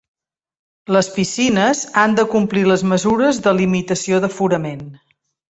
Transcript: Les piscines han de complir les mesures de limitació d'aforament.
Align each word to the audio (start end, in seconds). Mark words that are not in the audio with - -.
Les 0.95 1.09
piscines 1.17 1.81
han 2.05 2.15
de 2.21 2.25
complir 2.31 2.65
les 2.71 2.85
mesures 2.93 3.43
de 3.49 3.55
limitació 3.61 4.25
d'aforament. 4.27 4.83